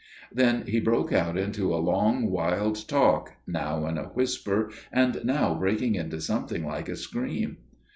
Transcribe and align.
Then 0.33 0.63
he 0.65 0.79
broke 0.79 1.13
out 1.13 1.37
into 1.37 1.71
a 1.75 1.75
long 1.77 2.31
wild 2.31 2.87
talk, 2.87 3.33
now 3.45 3.85
in 3.85 3.99
a 3.99 4.05
whisper, 4.09 4.71
and 4.91 5.23
now 5.23 5.53
breaking 5.53 5.93
into 5.93 6.19
something 6.19 6.65
like 6.65 6.89
a 6.89 6.95
scream. 6.95 7.57